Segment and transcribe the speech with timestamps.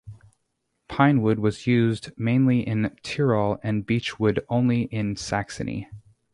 [0.87, 5.91] Pinewood was used mainly in Tirol and beech wood only in Saxony.